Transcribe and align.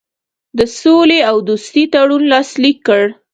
د 0.57 0.59
سولي 0.79 1.19
او 1.29 1.37
دوستي 1.47 1.83
تړون 1.93 2.23
لاسلیک 2.33 2.77
کړ. 2.87 3.03